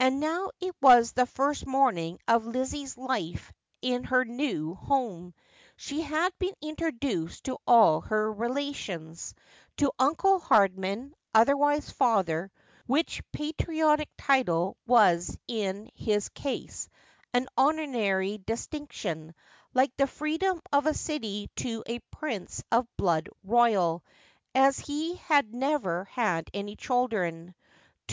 [0.00, 5.32] And now it was the first morning of Lizzie's life in her new home.
[5.76, 9.32] She had been introduced to all her relations—
[9.76, 12.50] to Uncle Hardman, otherwise Father,
[12.88, 16.88] which patriarchal title was in his case
[17.32, 19.36] an honorary distinction,
[19.72, 24.02] like the freedom of the City to T, prince of the blood royal,
[24.52, 27.94] as lie had never had any children; to 'I will never Live under His Boof.'